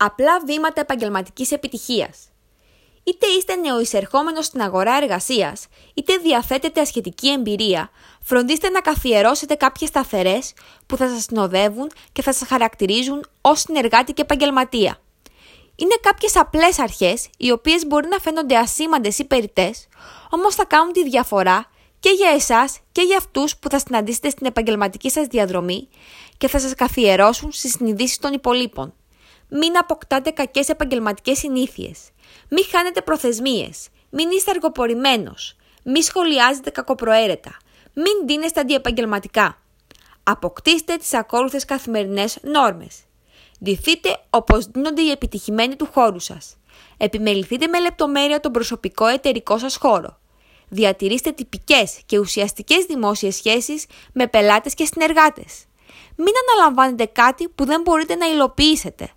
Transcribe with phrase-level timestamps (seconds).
[0.00, 2.18] Απλά βήματα επαγγελματικής επιτυχίας.
[3.04, 7.90] Είτε είστε νεοεισερχόμενος στην αγορά εργασίας, είτε διαθέτετε ασχετική εμπειρία,
[8.22, 10.52] φροντίστε να καθιερώσετε κάποιες σταθερές
[10.86, 15.00] που θα σας συνοδεύουν και θα σας χαρακτηρίζουν ως συνεργάτη και επαγγελματία.
[15.76, 19.88] Είναι κάποιες απλές αρχές, οι οποίες μπορεί να φαίνονται ασήμαντες ή περιττές,
[20.30, 21.70] όμως θα κάνουν τη διαφορά
[22.00, 25.88] και για εσάς και για αυτούς που θα συναντήσετε στην επαγγελματική σας διαδρομή
[26.38, 28.92] και θα σας καθιερώσουν στις συνειδήσεις των υπολείπων.
[29.48, 31.98] Μην αποκτάτε κακές επαγγελματικές συνήθειες.
[32.48, 33.88] Μην χάνετε προθεσμίες.
[34.10, 35.56] Μην είστε αργοπορημένος.
[35.84, 37.56] Μην σχολιάζετε κακοπροαίρετα.
[37.92, 39.62] Μην δίνεστε αντιεπαγγελματικά.
[40.22, 42.96] Αποκτήστε τις ακόλουθες καθημερινές νόρμες.
[43.64, 46.56] Ντυθείτε όπως δίνονται οι επιτυχημένοι του χώρου σας.
[46.96, 50.18] Επιμεληθείτε με λεπτομέρεια τον προσωπικό εταιρικό σας χώρο.
[50.68, 55.64] Διατηρήστε τυπικές και ουσιαστικές δημόσιες σχέσεις με πελάτες και συνεργάτες.
[56.16, 59.10] Μην αναλαμβάνετε κάτι που δεν μπορείτε να υλοποιήσετε.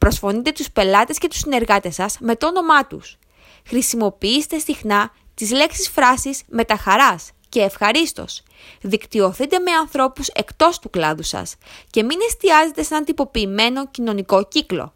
[0.00, 3.18] Προσφωνείτε τους πελάτες και τους συνεργάτες σας με το όνομά τους.
[3.66, 8.42] Χρησιμοποιήστε συχνά τις λέξεις φράσεις με τα χαράς και ευχαρίστως.
[8.80, 11.54] Δικτυωθείτε με ανθρώπους εκτός του κλάδου σας
[11.90, 14.94] και μην εστιάζετε σε έναν τυποποιημένο κοινωνικό κύκλο.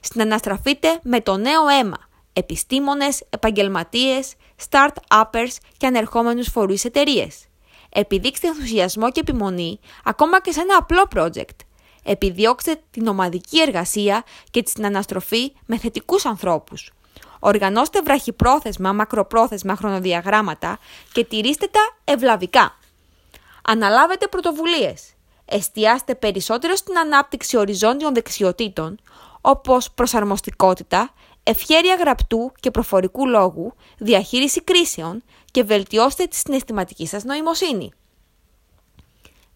[0.00, 1.98] Συναναστραφείτε με το νέο αίμα,
[2.32, 4.34] επιστήμονες, επαγγελματίες,
[4.68, 7.44] start-uppers και ανερχόμενους φορείς εταιρείες.
[7.88, 11.56] Επιδείξτε ενθουσιασμό και επιμονή ακόμα και σε ένα απλό project.
[12.02, 16.92] Επιδιώξτε την ομαδική εργασία και τη συναναστροφή με θετικούς ανθρώπους.
[17.40, 20.78] Οργανώστε βραχυπρόθεσμα, μακροπρόθεσμα χρονοδιαγράμματα
[21.12, 22.78] και τηρήστε τα ευλαβικά.
[23.62, 25.12] Αναλάβετε πρωτοβουλίες.
[25.44, 28.98] Εστιάστε περισσότερο στην ανάπτυξη οριζόντιων δεξιοτήτων,
[29.40, 37.92] όπως προσαρμοστικότητα, ευχέρεια γραπτού και προφορικού λόγου, διαχείριση κρίσεων και βελτιώστε τη συναισθηματική σας νοημοσύνη.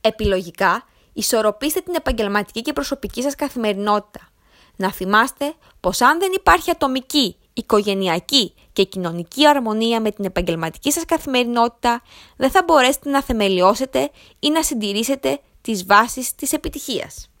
[0.00, 4.28] Επιλογικά, ισορροπήστε την επαγγελματική και προσωπική σας καθημερινότητα.
[4.76, 11.04] Να θυμάστε πως αν δεν υπάρχει ατομική, οικογενειακή και κοινωνική αρμονία με την επαγγελματική σας
[11.04, 12.02] καθημερινότητα,
[12.36, 17.31] δεν θα μπορέσετε να θεμελιώσετε ή να συντηρήσετε τις βάσεις της επιτυχίας.